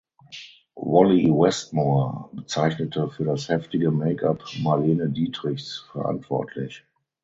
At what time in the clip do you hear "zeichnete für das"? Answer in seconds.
2.47-3.49